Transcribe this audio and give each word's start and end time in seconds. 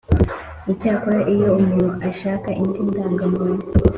Icyakora 0.71 1.19
iyo 1.33 1.49
umuntu 1.61 1.97
ashaka 2.09 2.49
indi 2.61 2.79
ndangamuntu 2.89 3.63